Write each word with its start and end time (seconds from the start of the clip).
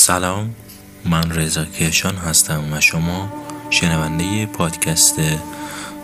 سلام 0.00 0.54
من 1.04 1.30
رضا 1.30 1.64
کیشان 1.64 2.16
هستم 2.16 2.72
و 2.72 2.80
شما 2.80 3.32
شنونده 3.70 4.46
پادکست 4.46 5.14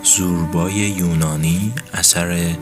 زوربای 0.02 0.72
یونانی 0.72 1.72
اثر 1.92 2.56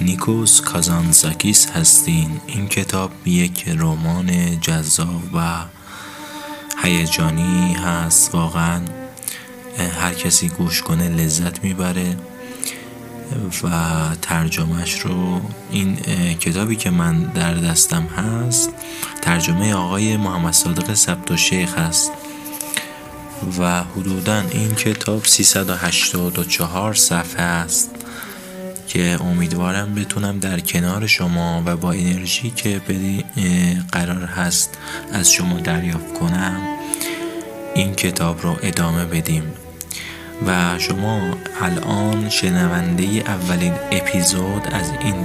نیکوس 0.00 0.60
کازانزاکیس 0.60 1.70
هستین. 1.70 2.40
این 2.46 2.68
کتاب 2.68 3.10
یک 3.26 3.68
رمان 3.68 4.60
جذاب 4.60 5.34
و 5.34 5.64
هیجانی 6.82 7.74
هست 7.74 8.34
واقعا 8.34 8.80
هر 10.00 10.14
کسی 10.14 10.48
گوش 10.48 10.82
کنه 10.82 11.08
لذت 11.08 11.64
می‌بره. 11.64 12.16
و 13.62 13.68
ترجمهش 14.22 15.00
رو 15.00 15.40
این 15.70 15.96
کتابی 16.34 16.76
که 16.76 16.90
من 16.90 17.22
در 17.22 17.54
دستم 17.54 18.02
هست 18.02 18.70
ترجمه 19.22 19.74
آقای 19.74 20.16
محمد 20.16 20.52
صادق 20.52 20.94
سبت 20.94 21.30
و 21.30 21.36
شیخ 21.36 21.78
هست 21.78 22.12
و 23.58 23.82
حدودا 23.84 24.40
این 24.50 24.74
کتاب 24.74 25.24
384 25.24 26.94
صفحه 26.94 27.42
است 27.42 27.90
که 28.88 29.18
امیدوارم 29.20 29.94
بتونم 29.94 30.38
در 30.38 30.60
کنار 30.60 31.06
شما 31.06 31.62
و 31.66 31.76
با 31.76 31.92
انرژی 31.92 32.50
که 32.50 32.80
قرار 33.92 34.24
هست 34.24 34.78
از 35.12 35.32
شما 35.32 35.60
دریافت 35.60 36.18
کنم 36.18 36.60
این 37.74 37.94
کتاب 37.94 38.42
رو 38.42 38.56
ادامه 38.62 39.04
بدیم. 39.04 39.61
و 40.46 40.78
شما 40.78 41.20
الان 41.60 42.28
شنونده 42.28 43.04
اولین 43.04 43.74
اپیزود 43.92 44.62
از 44.72 44.90
این 45.00 45.24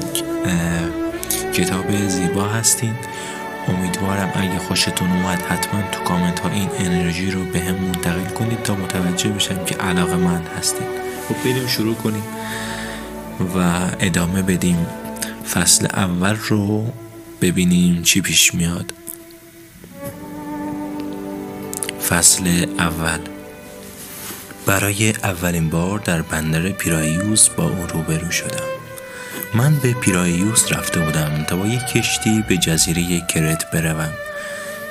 کتاب 1.54 2.08
زیبا 2.08 2.44
هستین. 2.44 2.94
امیدوارم 3.68 4.32
اگه 4.36 4.60
خوشتون 4.60 5.12
اومد 5.12 5.42
حتما 5.42 5.82
تو 5.92 6.04
کامنت 6.04 6.40
ها 6.40 6.50
این 6.50 6.70
انرژی 6.80 7.32
رو 7.32 7.44
به 7.44 7.60
هم 7.60 7.76
منتقل 7.76 8.30
کنید 8.30 8.64
تا 8.64 8.76
متوجه 8.76 9.30
بشم 9.30 9.66
که 9.66 9.76
علاقه 9.76 10.16
من 10.16 10.42
هستید 10.58 10.88
خب 11.30 11.36
بریم 11.44 11.68
شروع 11.68 11.96
کنیم 11.96 12.24
و 13.56 13.80
ادامه 14.00 14.42
بدیم. 14.42 14.88
فصل 15.54 15.86
اول 15.86 16.38
رو 16.48 16.94
ببینیم 17.42 18.02
چی 18.04 18.22
پیش 18.22 18.54
میاد. 18.54 18.94
فصل 22.10 22.66
اول. 22.80 23.37
برای 24.68 25.10
اولین 25.10 25.70
بار 25.70 26.00
در 26.00 26.22
بندر 26.22 26.70
پیرایوس 26.70 27.50
با 27.50 27.64
او 27.64 27.88
روبرو 27.94 28.32
شدم. 28.32 28.66
من 29.54 29.76
به 29.76 29.94
پیرایوس 29.94 30.72
رفته 30.72 31.00
بودم 31.00 31.44
تا 31.44 31.56
با 31.56 31.68
یک 31.68 31.82
کشتی 31.82 32.44
به 32.48 32.58
جزیره 32.58 33.22
کرت 33.28 33.72
بروم. 33.72 34.14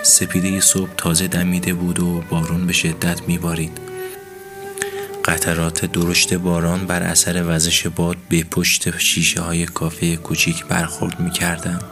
سپیده 0.03 0.61
صبح 0.61 0.91
تازه 0.97 1.29
دمیده 1.29 1.75
بود 1.75 2.01
و 2.01 2.23
بارون 2.31 2.67
به 2.67 2.73
شدت 2.73 3.23
میبارید. 3.29 3.79
قطرات 5.25 5.85
درشت 5.85 6.35
باران 6.35 6.87
بر 6.87 7.03
اثر 7.03 7.45
وزش 7.47 7.87
باد 7.87 8.17
به 8.29 8.45
پشت 8.45 8.99
شیشه 8.99 9.41
های 9.41 9.67
کافه 9.67 10.17
کوچیک 10.17 10.65
برخورد 10.65 11.21
می‌کردند. 11.21 11.85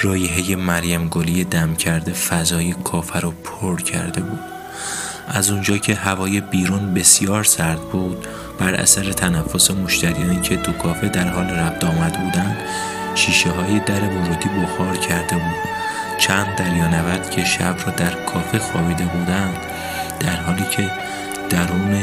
رایحه 0.00 0.56
مریم 0.56 1.08
گلی 1.08 1.44
دم 1.44 1.74
کرده 1.74 2.12
فضای 2.12 2.74
کافه 2.84 3.20
رو 3.20 3.30
پر 3.30 3.80
کرده 3.80 4.20
بود. 4.20 4.53
از 5.34 5.50
اونجا 5.50 5.78
که 5.78 5.94
هوای 5.94 6.40
بیرون 6.40 6.94
بسیار 6.94 7.44
سرد 7.44 7.80
بود 7.80 8.26
بر 8.58 8.74
اثر 8.74 9.12
تنفس 9.12 9.70
مشتریانی 9.70 10.40
که 10.40 10.56
تو 10.56 10.72
کافه 10.72 11.08
در 11.08 11.28
حال 11.28 11.44
رفت 11.44 11.84
آمد 11.84 12.24
بودند 12.24 12.56
شیشه 13.14 13.50
های 13.50 13.80
در 13.80 14.00
ورودی 14.00 14.48
بخار 14.48 14.96
کرده 14.96 15.34
بود. 15.34 15.74
چند 16.18 16.56
دریانورد 16.56 17.30
که 17.30 17.44
شب 17.44 17.76
را 17.86 17.92
در 17.92 18.24
کافه 18.24 18.58
خوابیده 18.58 19.04
بودند 19.04 19.56
در 20.20 20.36
حالی 20.36 20.64
که 20.70 20.90
درون 21.50 22.00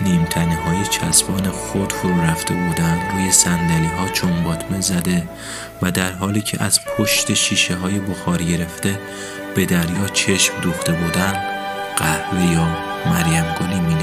نیمتنه 0.00 0.54
های 0.56 0.86
چسبان 0.90 1.50
خود 1.50 1.92
فرو 1.92 2.20
رفته 2.20 2.54
بودند 2.54 3.00
روی 3.12 3.30
سندلی 3.30 3.86
ها 3.86 4.08
چنباتمه 4.08 4.80
زده 4.80 5.28
و 5.82 5.90
در 5.90 6.12
حالی 6.12 6.40
که 6.40 6.62
از 6.62 6.80
پشت 6.84 7.34
شیشه 7.34 7.74
های 7.74 7.98
بخاری 7.98 8.46
گرفته 8.46 8.98
به 9.54 9.66
دریا 9.66 10.08
چشم 10.12 10.60
دوخته 10.62 10.92
بودند 10.92 11.55
قهوه 11.96 12.42
یا 12.44 12.66
مریم 13.06 13.44
گلی 13.60 13.80
می. 13.80 13.96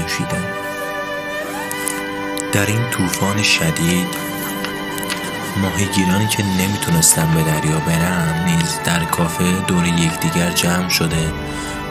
در 2.52 2.66
این 2.66 2.90
طوفان 2.90 3.42
شدید 3.42 4.06
ماهیگیرانی 5.56 6.26
که 6.26 6.42
نمی‌تونستن 6.42 7.34
به 7.34 7.42
دریا 7.42 7.78
برن 7.78 8.44
نیز 8.46 8.78
در 8.84 9.04
کافه 9.04 9.44
دور 9.66 9.86
یکدیگر 9.86 10.50
جمع 10.50 10.88
شده 10.88 11.32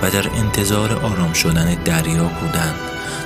و 0.02 0.10
در 0.10 0.30
انتظار 0.30 0.94
آرام 0.94 1.34
شدن 1.34 1.74
دریا 1.74 2.24
بودند 2.24 2.76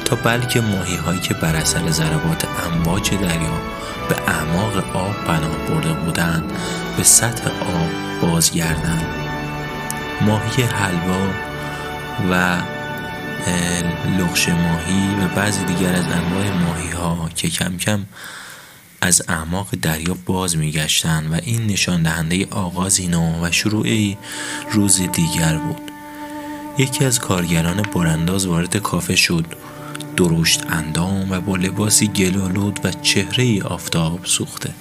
تا 0.06 0.16
بلکه 0.16 0.62
ماهی 0.62 0.96
هایی 0.96 1.20
که 1.20 1.34
بر 1.34 1.56
اثر 1.56 1.90
ضربات 1.90 2.48
امواج 2.66 3.10
دریا 3.10 3.62
به 4.10 4.16
اعماق 4.28 4.96
آب 4.96 5.16
پناه 5.28 5.58
برده 5.70 5.94
بودند 5.94 6.52
به 6.98 7.04
سطح 7.04 7.48
آب 7.48 7.90
بازگردند 8.22 9.06
ماهی 10.22 10.64
حلوا 10.64 11.47
و 12.32 12.58
لغش 14.20 14.50
ماهی 14.50 15.16
و 15.16 15.28
بعضی 15.36 15.64
دیگر 15.64 15.94
از 15.94 16.06
انواع 16.06 16.52
ماهی 16.52 16.90
ها 16.90 17.30
که 17.36 17.50
کم 17.50 17.78
کم 17.78 18.06
از 19.02 19.22
اعماق 19.28 19.68
دریا 19.82 20.18
باز 20.26 20.58
میگشتند 20.58 21.32
و 21.32 21.36
این 21.36 21.68
نشان 21.68 22.04
دهنده 22.04 22.48
آغازی 22.52 23.08
نو 23.08 23.46
و 23.46 23.52
شروع 23.52 24.18
روز 24.72 25.02
دیگر 25.02 25.58
بود. 25.58 25.82
یکی 26.78 27.06
از 27.06 27.20
کارگران 27.20 27.82
برانداز 27.82 28.46
وارد 28.46 28.78
کافه 28.78 29.16
شد. 29.16 29.46
درشت 30.18 30.64
اندام 30.70 31.32
و 31.32 31.42
با 31.42 31.56
لباسی 31.56 32.08
گلالود 32.08 32.80
و 32.84 32.92
چهره 32.92 33.64
آفتاب 33.64 34.26
سوخته. 34.26 34.74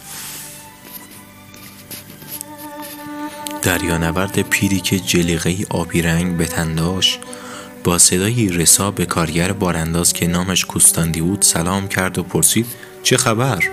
دریانورد 3.66 4.42
پیری 4.42 4.80
که 4.80 4.98
جلیقه 4.98 5.56
آبی 5.70 6.02
رنگ 6.02 6.36
به 6.36 6.46
تنداش 6.46 7.18
با 7.84 7.98
صدای 7.98 8.48
رسا 8.48 8.90
به 8.90 9.06
کارگر 9.06 9.52
بارانداز 9.52 10.12
که 10.12 10.26
نامش 10.26 10.64
کوستاندی 10.64 11.20
بود 11.20 11.42
سلام 11.42 11.88
کرد 11.88 12.18
و 12.18 12.22
پرسید 12.22 12.66
چه 13.02 13.16
خبر؟ 13.16 13.64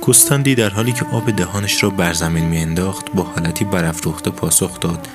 کوستاندی 0.00 0.54
در 0.54 0.68
حالی 0.68 0.92
که 0.92 1.04
آب 1.12 1.30
دهانش 1.30 1.82
را 1.82 1.90
بر 1.90 2.12
زمین 2.12 2.44
میانداخت 2.44 3.12
با 3.14 3.22
حالتی 3.22 3.64
برافروخته 3.64 4.30
پاسخ 4.30 4.80
داد 4.80 5.08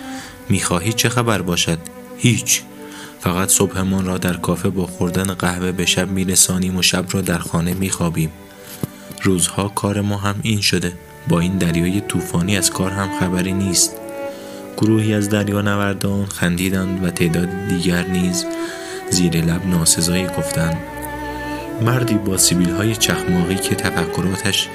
می‌خواهی 0.50 0.94
چه 0.94 1.10
خبر 1.10 1.42
باشد؟ 1.42 1.80
هیچ 2.18 2.62
فقط 3.20 3.50
صبحمان 3.50 4.06
را 4.06 4.18
در 4.18 4.38
کافه 4.38 4.70
با 4.70 4.86
خوردن 4.86 5.34
قهوه 5.34 5.72
به 5.72 5.86
شب 5.86 6.10
میرسانیم 6.10 6.78
و 6.78 6.82
شب 6.82 7.06
را 7.12 7.22
در 7.22 7.40
خانه 7.40 7.74
میخوابیم 7.74 8.32
روزها 9.24 9.68
کار 9.68 10.02
ما 10.02 10.18
هم 10.18 10.36
این 10.42 10.62
شده 10.62 10.94
با 11.28 11.40
این 11.40 11.58
دریای 11.58 12.02
طوفانی 12.02 12.58
از 12.58 12.72
کار 12.72 12.92
هم 12.92 13.20
خبری 13.20 13.54
نیست. 13.54 13.96
گروهی 14.78 15.14
از 15.14 15.30
دریانوردان 15.30 16.26
خندیدند 16.26 17.04
و 17.04 17.10
تعداد 17.10 17.50
دیگر 17.68 18.08
نیز 18.08 18.46
زیر 19.10 19.46
لب 19.46 19.68
ناسزایی 19.68 20.28
گفتند. 20.38 20.78
مردی 21.82 22.16
با 22.16 22.38
سیبیل 22.38 22.70
های 22.70 22.96
چخماقی 22.96 23.56
که 23.56 23.76
تفکراتش 23.76 24.70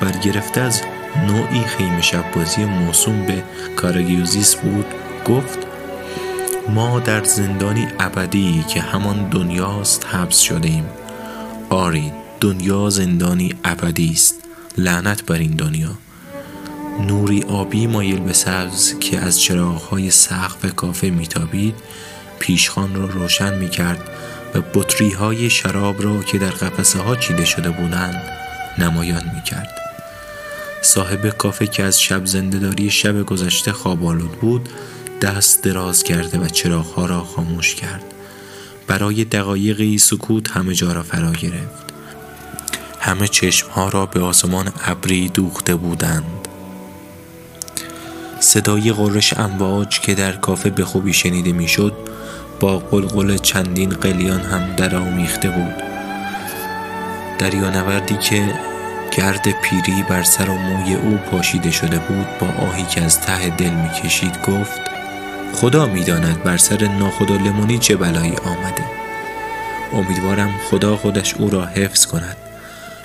برگرفته 0.00 0.60
از 0.60 0.82
نوعی 1.26 1.64
خیمه 1.64 2.02
شبازی 2.02 2.64
موسوم 2.64 3.26
به 3.26 3.42
کاراگیوزیس 3.76 4.54
بود 4.54 4.86
گفت 5.26 5.58
ما 6.68 7.00
در 7.00 7.24
زندانی 7.24 7.88
ابدی 7.98 8.64
که 8.68 8.80
همان 8.80 9.28
دنیاست 9.28 10.06
حبس 10.06 10.40
شده 10.40 10.68
ایم 10.68 10.84
آری 11.70 12.12
دنیا 12.40 12.90
زندانی 12.90 13.54
ابدی 13.64 14.10
است. 14.10 14.43
لعنت 14.78 15.26
بر 15.26 15.34
این 15.34 15.50
دنیا. 15.50 15.98
نوری 17.00 17.42
آبی 17.42 17.86
مایل 17.86 18.20
به 18.20 18.32
سبز 18.32 18.98
که 18.98 19.18
از 19.18 19.40
چراغهای 19.40 20.10
سقف 20.10 20.74
کافه 20.74 21.10
میتابید 21.10 21.74
پیشخان 22.38 22.94
را 22.94 23.06
روشن 23.06 23.58
می‌کرد 23.58 24.10
و 24.54 24.60
بطری 24.74 25.10
های 25.10 25.50
شراب 25.50 26.02
را 26.02 26.22
که 26.22 26.38
در 26.38 26.50
قفسه 26.50 26.98
ها 26.98 27.16
چیده 27.16 27.44
شده 27.44 27.70
بودند 27.70 28.22
نمایان 28.78 29.30
می‌کرد. 29.34 29.68
صاحب 30.82 31.28
کافه 31.28 31.66
که 31.66 31.82
از 31.82 32.02
شب 32.02 32.26
زندهداری 32.26 32.90
شب 32.90 33.22
گذشته 33.22 33.72
خواب 33.72 34.18
بود 34.18 34.68
دست 35.22 35.62
دراز 35.62 36.02
کرده 36.02 36.38
و 36.38 36.48
چراغها 36.48 37.06
را 37.06 37.24
خاموش 37.24 37.74
کرد. 37.74 38.04
برای 38.86 39.24
دقایقی 39.24 39.98
سکوت 39.98 40.50
همه 40.50 40.74
جا 40.74 40.92
را 40.92 41.02
فرا 41.02 41.32
گرفت. 41.32 41.93
همه 43.04 43.28
چشمها 43.28 43.88
را 43.88 44.06
به 44.06 44.20
آسمان 44.20 44.72
ابری 44.84 45.28
دوخته 45.28 45.74
بودند. 45.74 46.48
صدای 48.40 48.92
غرش 48.92 49.38
امواج 49.38 50.00
که 50.00 50.14
در 50.14 50.32
کافه 50.32 50.70
به 50.70 50.84
خوبی 50.84 51.12
شنیده 51.12 51.52
می‌شد 51.52 51.92
با 52.60 52.78
قلقل 52.78 53.36
چندین 53.36 53.90
قلیان 53.90 54.40
هم 54.40 54.74
در 54.76 54.96
آمیخته 54.96 55.50
بود. 55.50 55.74
دریانوردی 57.38 58.16
که 58.16 58.54
گرد 59.16 59.60
پیری 59.62 60.02
بر 60.08 60.22
سر 60.22 60.50
و 60.50 60.54
موی 60.54 60.94
او 60.94 61.16
پاشیده 61.16 61.70
شده 61.70 61.98
بود 61.98 62.26
با 62.40 62.66
آهی 62.66 62.84
که 62.84 63.02
از 63.02 63.20
ته 63.20 63.48
دل 63.48 63.70
می‌کشید 63.70 64.38
گفت 64.42 64.80
خدا 65.54 65.86
می‌داند 65.86 66.42
بر 66.42 66.56
سر 66.56 66.88
ناخدا 66.88 67.36
لمونی 67.36 67.78
چه 67.78 67.96
بلایی 67.96 68.36
آمده. 68.44 68.84
امیدوارم 69.92 70.50
خدا 70.70 70.96
خودش 70.96 71.34
او 71.34 71.50
را 71.50 71.66
حفظ 71.66 72.06
کند. 72.06 72.36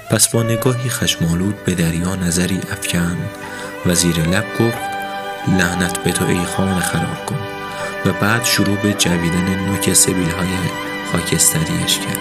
پس 0.09 0.27
با 0.27 0.43
نگاهی 0.43 0.89
خشمالود 0.89 1.63
به 1.63 1.75
دریا 1.75 2.15
نظری 2.15 2.59
افکن 2.71 3.17
و 3.85 3.95
زیر 3.95 4.19
لب 4.19 4.45
گفت 4.59 4.77
لعنت 5.47 5.97
به 6.03 6.11
تو 6.11 6.25
ای 6.25 6.45
خان 6.45 6.79
خراب 6.79 7.25
کن. 7.25 7.39
و 8.05 8.13
بعد 8.13 8.43
شروع 8.43 8.75
به 8.75 8.93
جویدن 8.93 9.65
نوک 9.65 9.93
سبیل 9.93 10.29
های 10.29 10.49
خاکستریش 11.11 11.97
کرد. 11.99 12.19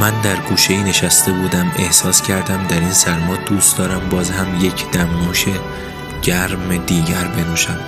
من 0.00 0.20
در 0.20 0.36
گوشه 0.36 0.84
نشسته 0.84 1.32
بودم 1.32 1.72
احساس 1.76 2.22
کردم 2.22 2.66
در 2.66 2.80
این 2.80 2.92
سرما 2.92 3.36
دوست 3.36 3.78
دارم 3.78 4.08
باز 4.08 4.30
هم 4.30 4.60
یک 4.60 4.90
دمنوش 4.90 5.44
گرم 6.22 6.76
دیگر 6.76 7.24
بنوشم. 7.24 7.78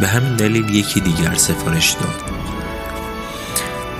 به 0.00 0.06
همین 0.06 0.36
دلیل 0.36 0.74
یکی 0.74 1.00
دیگر 1.00 1.34
سفارش 1.34 1.92
داد. 1.92 2.43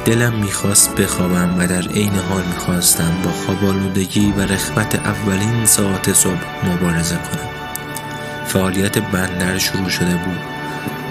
دلم 0.05 0.35
می‌خواست 0.35 0.95
بخوابم 0.95 1.59
و 1.59 1.67
در 1.67 1.89
عین 1.89 2.15
حال 2.15 2.43
می‌خواستم 2.47 3.12
با 3.25 3.31
خوابالودگی 3.31 4.33
و 4.37 4.41
رخبت 4.41 4.95
اولین 4.95 5.67
ساعت 5.67 6.12
صبح 6.12 6.67
مبارزه 6.67 7.15
کنم. 7.15 7.49
فعالیت 8.47 8.99
بندر 8.99 9.59
شروع 9.59 9.89
شده 9.89 10.15
بود. 10.15 10.55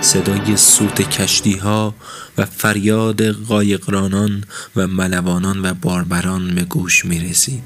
صدای 0.02 0.58
سوت 0.58 1.02
کشتی 1.10 1.58
ها 1.58 1.96
و 2.38 2.46
فریاد 2.46 3.24
قایقرانان 3.24 4.44
و 4.76 4.88
ملوانان 4.88 5.66
و 5.66 5.74
باربران 5.74 6.56
به 6.56 6.62
گوش 6.62 7.06
می 7.06 7.20
رسید 7.20 7.64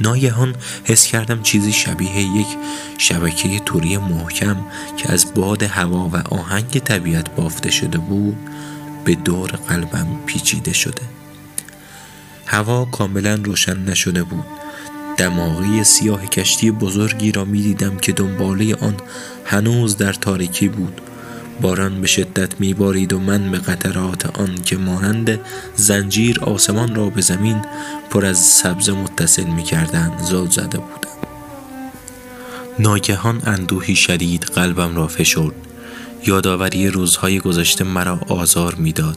ناگهان 0.00 0.54
حس 0.84 1.06
کردم 1.06 1.42
چیزی 1.42 1.72
شبیه 1.72 2.16
یک 2.18 2.46
شبکه 2.98 3.60
توری 3.60 3.96
محکم 3.98 4.56
که 4.96 5.12
از 5.12 5.34
باد 5.34 5.62
هوا 5.62 6.08
و 6.12 6.16
آهنگ 6.16 6.78
طبیعت 6.78 7.34
بافته 7.34 7.70
شده 7.70 7.98
بود 7.98 8.36
به 9.08 9.14
دور 9.14 9.50
قلبم 9.50 10.06
پیچیده 10.26 10.72
شده. 10.72 11.02
هوا 12.46 12.84
کاملا 12.84 13.34
روشن 13.34 13.78
نشده 13.78 14.22
بود. 14.22 14.44
دماغی 15.16 15.84
سیاه 15.84 16.26
کشتی 16.26 16.70
بزرگی 16.70 17.32
را 17.32 17.44
می 17.44 17.62
دیدم 17.62 17.96
که 17.96 18.12
دنباله 18.12 18.74
آن 18.74 18.94
هنوز 19.44 19.96
در 19.96 20.12
تاریکی 20.12 20.68
بود. 20.68 21.00
باران 21.60 22.00
به 22.00 22.06
شدت 22.06 22.60
میبارید 22.60 23.12
و 23.12 23.18
من 23.18 23.50
به 23.50 23.58
قطرات 23.58 24.38
آن 24.38 24.54
که 24.54 24.76
مانند 24.76 25.40
زنجیر 25.76 26.40
آسمان 26.40 26.94
را 26.94 27.10
به 27.10 27.20
زمین 27.20 27.62
پر 28.10 28.26
از 28.26 28.38
سبز 28.38 28.90
متصل 28.90 29.44
می‌کردند 29.44 30.18
زل 30.22 30.46
زده 30.46 30.78
بودم. 30.78 31.28
ناگهان 32.78 33.42
اندوهی 33.46 33.96
شدید 33.96 34.42
قلبم 34.42 34.96
را 34.96 35.06
فشرد. 35.06 35.67
یادآوری 36.26 36.88
روزهای 36.88 37.40
گذشته 37.40 37.84
مرا 37.84 38.20
آزار 38.28 38.74
می‌داد. 38.74 39.16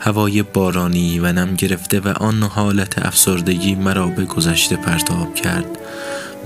هوای 0.00 0.42
بارانی 0.42 1.18
و 1.18 1.32
نم 1.32 1.54
گرفته 1.54 2.00
و 2.00 2.08
آن 2.08 2.42
حالت 2.42 3.06
افسردگی 3.06 3.74
مرا 3.74 4.06
به 4.06 4.24
گذشته 4.24 4.76
پرتاب 4.76 5.34
کرد 5.34 5.78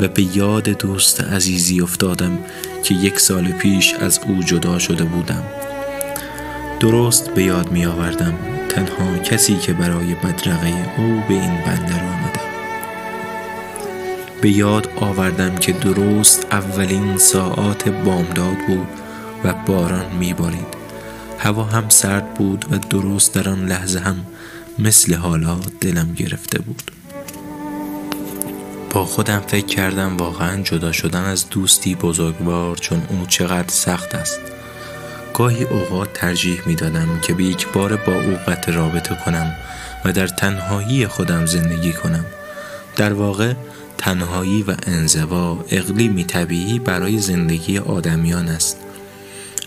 و 0.00 0.08
به 0.08 0.37
یاد 0.37 0.69
دوست 0.69 1.20
عزیزی 1.20 1.81
افتادم 1.81 2.38
که 2.84 2.94
یک 2.94 3.20
سال 3.20 3.44
پیش 3.44 3.94
از 3.94 4.20
او 4.26 4.42
جدا 4.42 4.78
شده 4.78 5.04
بودم. 5.04 5.44
درست 6.81 7.31
به 7.31 7.43
یاد 7.43 7.72
می 7.72 7.86
آوردم 7.86 8.34
تنها 8.69 9.19
کسی 9.19 9.56
که 9.56 9.72
برای 9.72 10.14
بدرقه 10.14 10.75
او 10.98 11.22
به 11.28 11.34
این 11.34 11.64
بندر 11.66 12.04
آمدم 12.04 12.50
به 14.40 14.50
یاد 14.50 14.88
آوردم 14.96 15.54
که 15.54 15.72
درست 15.72 16.46
اولین 16.50 17.19
ساعات 17.19 17.88
بامداد 17.88 18.56
بود 18.69 19.00
و 19.44 19.52
باران 19.52 20.16
میبارید 20.19 20.81
هوا 21.38 21.64
هم 21.64 21.88
سرد 21.88 22.34
بود 22.34 22.64
و 22.70 22.78
درست 22.78 23.34
در 23.34 23.48
آن 23.48 23.66
لحظه 23.66 24.00
هم 24.00 24.26
مثل 24.78 25.14
حالا 25.14 25.60
دلم 25.81 26.12
گرفته 26.12 26.58
بود. 26.62 26.90
با 28.90 29.04
خودم 29.04 29.40
فکر 29.46 29.66
کردم 29.66 30.16
واقعا 30.16 30.62
جدا 30.62 30.92
شدن 30.92 31.25
از 31.25 31.50
دوستی 31.50 31.94
بزرگوار 31.94 32.76
چون 32.76 33.02
او 33.08 33.26
چقدر 33.26 33.69
سخت 33.69 34.14
است. 34.14 34.40
گاهی 35.34 35.64
اوقات 35.64 36.12
ترجیح 36.12 36.62
می 36.66 36.75
دادم 36.75 37.20
که 37.22 37.34
به 37.34 37.44
یک 37.44 37.69
بار 37.69 37.96
با 37.96 38.12
او 38.14 38.36
قطع 38.48 38.72
رابطه 38.72 39.16
کنم 39.25 39.52
و 40.04 40.12
در 40.12 40.26
تنهایی 40.26 41.06
خودم 41.06 41.46
زندگی 41.46 41.93
کنم. 41.93 42.25
در 42.96 43.12
واقع 43.12 43.54
تنهایی 43.98 44.62
و 44.62 44.75
انزوا 44.86 45.64
اقلیمی 45.70 46.25
طبیعی 46.25 46.78
برای 46.78 47.19
زندگی 47.19 47.78
آدمیان 47.78 48.48
است. 48.48 48.76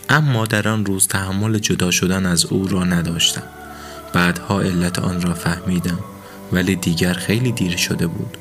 اما 0.10 0.46
در 0.46 0.68
آن 0.68 0.86
روز 0.86 1.08
تحمل 1.08 1.58
جدا 1.58 1.92
شدن 1.92 2.26
از 2.26 2.46
او 2.46 2.68
را 2.68 2.84
نداشتم. 2.84 3.44
بعدها 4.14 4.62
علت 4.62 5.00
آن 5.00 5.22
را 5.22 5.34
فهمیدم 5.34 6.00
ولی 6.52 6.76
دیگر 6.76 7.14
خیلی 7.14 7.52
دیر 7.52 7.78
شده 7.78 8.08
بود. 8.08 8.38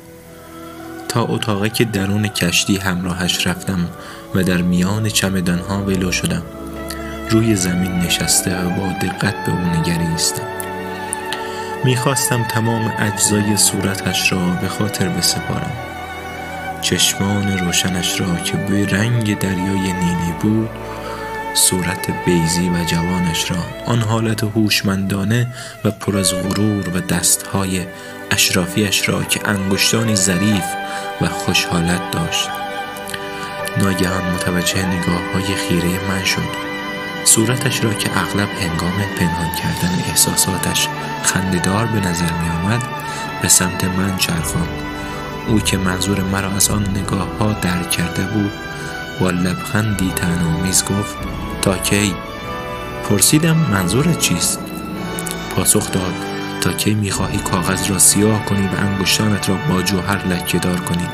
تا 1.09 1.25
اتاقه 1.25 1.69
که 1.69 1.85
درون 1.85 2.27
کشتی 2.27 2.77
همراهش 2.77 3.47
رفتم 3.47 3.89
و 4.35 4.43
در 4.43 4.61
میان 4.61 5.09
چمدانها 5.09 5.83
ولو 5.83 6.11
شدم. 6.11 6.43
روی 7.29 7.55
زمین 7.55 7.91
نشسته 7.91 8.65
و 8.65 8.69
با 8.69 8.87
دقت 9.01 9.45
به 9.45 9.51
او 9.51 9.79
نگریستم. 9.79 10.47
می‌خواستم 11.85 12.43
تمام 12.43 12.93
اجزای 12.99 13.57
صورتش 13.57 14.31
را 14.31 14.49
به 14.61 14.67
خاطر 14.67 15.09
بسپارم. 15.09 15.73
چشمان 16.81 17.57
روشنش 17.57 18.19
را 18.21 18.35
که 18.35 18.57
به 18.57 18.85
رنگ 18.85 19.39
دریای 19.39 19.93
نیلی 19.93 20.33
بود 20.41 20.69
صورت 21.53 22.25
بیزی 22.25 22.69
و 22.69 22.83
جوانش 22.83 23.51
را 23.51 23.57
آن 23.85 24.01
حالت 24.01 24.43
هوشمندانه 24.43 25.47
و 25.83 25.91
پر 25.91 26.17
از 26.17 26.33
غرور 26.33 26.89
و 26.89 26.99
دستهای 26.99 27.85
اشرافیش 28.31 29.09
را 29.09 29.23
که 29.23 29.49
انگشتانی 29.49 30.15
ظریف 30.15 30.63
و 31.21 31.27
خوشحالت 31.27 32.11
داشت. 32.11 32.49
ناگهان 33.77 34.31
متوجه 34.31 34.85
نگاه 34.85 35.21
های 35.33 35.55
خیره 35.55 36.09
من 36.09 36.23
شد. 36.23 36.63
صورتش 37.25 37.83
را 37.83 37.93
که 37.93 38.17
اغلب 38.17 38.49
هنگام 38.49 39.03
پنهان 39.17 39.55
کردن 39.55 40.03
احساساتش 40.09 40.87
خندهدار 41.23 41.85
به 41.85 41.99
نظر 41.99 42.33
می 42.33 42.49
آمد 42.49 42.83
به 43.41 43.47
سمت 43.47 43.83
من 43.83 44.17
چرخاند. 44.17 44.83
او 45.47 45.59
که 45.59 45.77
منظور 45.77 46.21
مرا 46.21 46.49
از 46.51 46.69
آن 46.69 46.87
نگاه 46.89 47.37
ها 47.39 47.53
درک 47.53 47.91
کرده 47.91 48.23
بود 48.23 48.51
با 49.19 49.29
لبخندی 49.29 50.11
تنامیز 50.15 50.85
گفت 50.85 51.42
تا 51.63 51.77
کی؟ 51.77 52.13
پرسیدم 53.03 53.57
منظورت 53.57 54.19
چیست؟ 54.19 54.59
پاسخ 55.55 55.91
داد 55.91 56.13
تا 56.61 56.73
کی 56.73 56.93
می‌خواهی 56.93 57.37
کاغذ 57.37 57.89
را 57.89 57.99
سیاه 57.99 58.45
کنی 58.45 58.67
و 58.67 58.75
انگشتانت 58.77 59.49
را 59.49 59.55
با 59.69 59.81
جوهر 59.81 60.27
لکه 60.27 60.59
دار 60.59 60.79
کنی. 60.79 61.07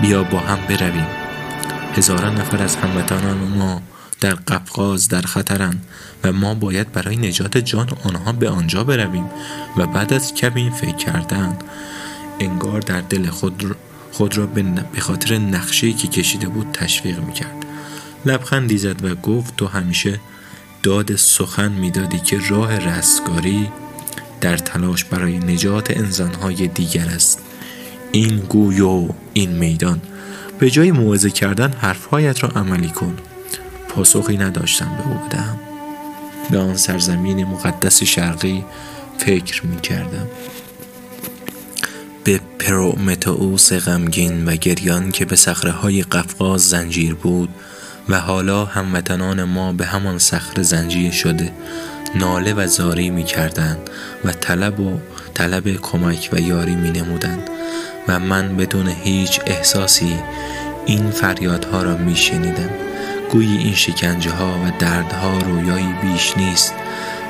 بیا 0.00 0.22
با 0.22 0.38
هم 0.38 0.58
برویم. 0.68 1.06
هزاران 1.96 2.34
نفر 2.34 2.62
از 2.62 2.76
هموطنان 2.76 3.36
ما 3.36 3.82
در 4.20 4.34
قفقاز 4.34 5.08
در 5.08 5.22
خطرند 5.22 5.86
و 6.24 6.32
ما 6.32 6.54
باید 6.54 6.92
برای 6.92 7.16
نجات 7.16 7.58
جان 7.58 7.88
آنها 8.04 8.32
به 8.32 8.48
آنجا 8.48 8.84
برویم 8.84 9.30
و 9.76 9.86
بعد 9.86 10.12
از 10.12 10.34
کمی 10.34 10.70
فکر 10.70 10.96
کردن 10.96 11.58
انگار 12.40 12.80
در 12.80 13.00
دل 13.00 13.30
خود 14.12 14.36
را 14.36 14.46
به 14.46 15.00
خاطر 15.00 15.38
نقشه 15.38 15.92
که 15.92 16.08
کشیده 16.08 16.48
بود 16.48 16.72
تشویق 16.72 17.18
می‌کرد. 17.18 17.67
لبخندی 18.26 18.78
زد 18.78 19.04
و 19.04 19.14
گفت 19.14 19.56
تو 19.56 19.66
همیشه 19.66 20.20
داد 20.82 21.16
سخن 21.16 21.72
می‌دادی 21.72 22.18
که 22.18 22.40
راه 22.48 22.78
رستگاری 22.78 23.68
در 24.40 24.56
تلاش 24.56 25.04
برای 25.04 25.38
نجات 25.38 25.96
انسانهای 25.96 26.68
دیگر 26.68 27.08
است. 27.08 27.42
این 28.12 28.36
گوی 28.36 28.80
و 28.80 29.08
این 29.32 29.50
میدان. 29.50 30.00
به 30.58 30.70
جای 30.70 30.92
موعظه 30.92 31.30
کردن 31.30 31.72
حرفهایت 31.72 32.42
را 32.44 32.48
عملی 32.48 32.88
کن. 32.88 33.16
پاسخی 33.88 34.36
نداشتم 34.36 34.96
به 34.96 35.08
او 35.08 35.28
بدهم. 35.28 35.58
به 36.50 36.58
آن 36.58 36.76
سرزمین 36.76 37.44
مقدس 37.44 38.02
شرقی 38.02 38.64
فکر 39.18 39.66
می 39.66 39.80
کردم 39.80 40.26
به 42.24 42.40
پرومتئوس 42.58 43.72
غمگین 43.72 44.44
و 44.44 44.56
گریان 44.56 45.10
که 45.10 45.24
به 45.24 45.36
صخره 45.36 45.70
های 45.70 46.02
قفقاز 46.02 46.68
زنجیر 46.68 47.14
بود 47.14 47.48
و 48.08 48.20
حالا 48.20 48.64
هموطنان 48.64 49.44
ما 49.44 49.72
به 49.72 49.86
همان 49.86 50.18
صخره 50.18 50.62
زنجیر 50.62 51.12
شده 51.12 51.52
ناله 52.14 52.54
و 52.54 52.66
زاری 52.66 53.10
می 53.10 53.24
کردند 53.24 53.90
و 54.24 54.32
طلب 54.32 54.80
و 54.80 54.98
طلب 55.34 55.68
کمک 55.68 56.30
و 56.32 56.40
یاری 56.40 56.74
می 56.74 56.90
نمودند 56.90 57.50
و 58.08 58.18
من 58.20 58.56
بدون 58.56 58.88
هیچ 58.88 59.40
احساسی 59.46 60.18
این 60.86 61.10
فریادها 61.10 61.82
را 61.82 61.96
می 61.96 62.16
شنیدم 62.16 62.70
گویی 63.30 63.58
این 63.58 63.74
شکنجه 63.74 64.30
ها 64.30 64.52
و 64.52 64.70
دردها 64.78 65.38
رویایی 65.38 65.94
بیش 66.02 66.36
نیست 66.36 66.74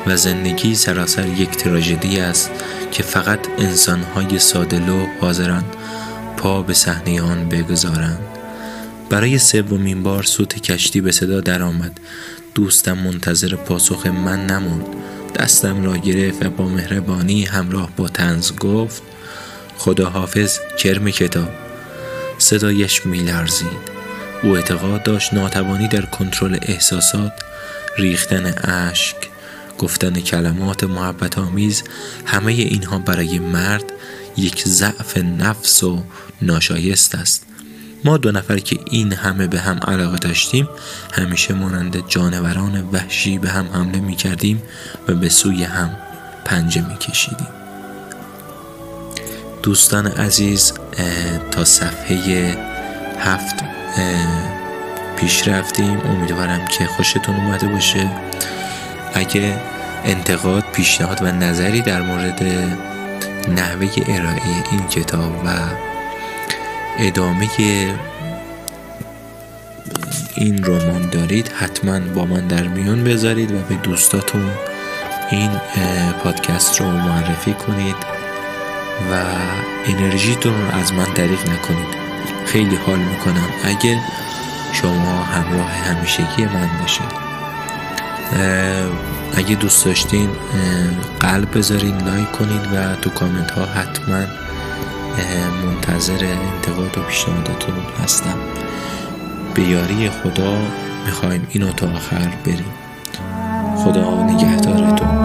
و 0.06 0.16
زندگی 0.16 0.74
سراسر 0.74 1.26
یک 1.26 1.50
تراژدی 1.50 2.20
است 2.20 2.50
که 2.92 3.02
فقط 3.02 3.38
انسانهای 3.58 4.38
سادلو 4.38 5.06
حاضرند 5.20 5.76
پا 6.36 6.62
به 6.62 6.74
صحنه 6.74 7.22
آن 7.22 7.48
بگذارند. 7.48 8.37
برای 9.10 9.38
سومین 9.38 10.02
بار 10.02 10.22
سوت 10.22 10.62
کشتی 10.62 11.00
به 11.00 11.12
صدا 11.12 11.40
درآمد. 11.40 12.00
دوستم 12.54 12.98
منتظر 12.98 13.56
پاسخ 13.56 14.06
من 14.06 14.46
نموند 14.46 14.86
دستم 15.34 15.84
را 15.84 15.96
گرفت 15.96 16.46
و 16.46 16.50
با 16.50 16.68
مهربانی 16.68 17.44
همراه 17.44 17.90
با 17.96 18.08
تنز 18.08 18.52
گفت 18.52 19.02
خدا 19.76 20.10
حافظ 20.10 20.58
کرم 20.78 21.10
کتاب. 21.10 21.48
صدایش 22.38 23.06
میلرزید. 23.06 23.98
او 24.42 24.56
اعتقاد 24.56 25.02
داشت 25.02 25.34
ناتوانی 25.34 25.88
در 25.88 26.06
کنترل 26.06 26.58
احساسات 26.62 27.32
ریختن 27.98 28.54
اشک 28.64 29.16
گفتن 29.78 30.20
کلمات 30.20 30.84
محبت 30.84 31.38
آمیز 31.38 31.82
همه 32.24 32.52
اینها 32.52 32.98
برای 32.98 33.38
مرد 33.38 33.92
یک 34.36 34.64
ضعف 34.68 35.16
نفس 35.16 35.82
و 35.82 36.02
ناشایست 36.42 37.14
است. 37.14 37.47
ما 38.04 38.16
دو 38.16 38.32
نفر 38.32 38.58
که 38.58 38.78
این 38.90 39.12
همه 39.12 39.46
به 39.46 39.60
هم 39.60 39.78
علاقه 39.88 40.18
داشتیم 40.18 40.68
همیشه 41.12 41.54
مانند 41.54 42.08
جانوران 42.08 42.88
وحشی 42.92 43.38
به 43.38 43.48
هم 43.48 43.66
حمله 43.72 44.00
می 44.00 44.16
کردیم 44.16 44.62
و 45.08 45.14
به 45.14 45.28
سوی 45.28 45.64
هم 45.64 45.96
پنجه 46.44 46.88
می 46.88 46.96
کشیدیم 46.96 47.48
دوستان 49.62 50.06
عزیز 50.06 50.72
تا 51.50 51.64
صفحه 51.64 52.56
هفت 53.18 53.54
پیش 55.16 55.48
رفتیم. 55.48 56.00
امیدوارم 56.00 56.64
که 56.64 56.86
خوشتون 56.86 57.34
اومده 57.34 57.66
باشه. 57.68 58.10
اگه 59.14 59.60
انتقاد 60.04 60.64
پیشنهاد 60.72 61.22
و 61.22 61.26
نظری 61.26 61.80
در 61.80 62.02
مورد 62.02 62.42
نحوه 63.48 63.88
ارائه 64.08 64.64
این 64.70 64.88
کتاب 64.88 65.42
و 65.44 65.48
ادامه 66.98 67.48
این 70.34 70.64
رمان 70.64 71.10
دارید 71.10 71.48
حتما 71.48 72.00
با 72.00 72.24
من 72.24 72.46
در 72.46 72.68
میون 72.68 73.04
بذارید 73.04 73.52
و 73.52 73.58
به 73.68 73.74
دوستاتون 73.74 74.50
این 75.30 75.50
پادکست 76.22 76.80
رو 76.80 76.86
معرفی 76.86 77.52
کنید 77.52 77.96
و 79.12 79.24
انرژیتون 79.86 80.52
رو 80.52 80.74
از 80.74 80.92
من 80.92 81.12
دریغ 81.14 81.40
نکنید. 81.40 81.98
خیلی 82.46 82.76
حال 82.76 82.98
می‌کنم. 82.98 83.48
اگه 83.64 83.98
شما 84.72 85.22
همراه 85.22 85.70
همیشگی 85.70 86.44
من 86.44 86.68
باشید. 86.80 87.28
اگه 89.36 89.54
دوست 89.54 89.84
داشتین 89.84 90.30
قلب 91.20 91.58
بذارین 91.58 91.98
لایک 91.98 92.32
کنید 92.32 92.72
و 92.74 92.94
تو 93.02 93.10
کامنت 93.10 93.50
ها 93.50 93.64
حتما 93.64 94.24
منتظر 95.66 96.24
انتقاد 96.24 96.98
و 96.98 97.02
پیشنهاداتون 97.02 97.74
هستم. 98.04 98.38
به 99.54 99.62
یاری 99.62 100.10
خدا 100.10 100.58
می‌خوایم 101.06 101.46
اینو 101.50 101.72
تا 101.72 101.86
آخر 101.86 102.28
بریم. 102.44 102.72
خدا 103.76 104.22
نگهدارتون. 104.22 105.17